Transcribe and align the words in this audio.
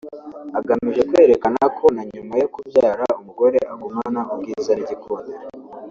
agamije 0.59 1.01
kwerekana 1.09 1.61
ko 1.77 1.85
na 1.95 2.03
nyuma 2.13 2.33
yo 2.41 2.47
kubyara 2.53 3.05
umugore 3.19 3.57
agumana 3.73 4.19
ubwiza 4.33 4.71
n’igikundiro 4.73 5.43